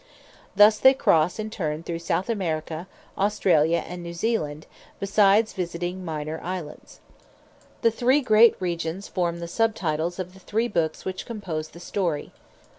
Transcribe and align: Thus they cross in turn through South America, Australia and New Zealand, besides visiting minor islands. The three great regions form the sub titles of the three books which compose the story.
Thus 0.55 0.79
they 0.79 0.95
cross 0.95 1.37
in 1.37 1.51
turn 1.51 1.83
through 1.83 1.99
South 1.99 2.27
America, 2.27 2.87
Australia 3.19 3.85
and 3.87 4.01
New 4.01 4.15
Zealand, 4.15 4.65
besides 4.99 5.53
visiting 5.53 6.03
minor 6.03 6.39
islands. 6.41 7.01
The 7.83 7.91
three 7.91 8.21
great 8.21 8.55
regions 8.59 9.07
form 9.07 9.37
the 9.39 9.47
sub 9.47 9.75
titles 9.75 10.17
of 10.17 10.33
the 10.33 10.39
three 10.39 10.67
books 10.67 11.05
which 11.05 11.27
compose 11.27 11.69
the 11.69 11.79
story. 11.79 12.31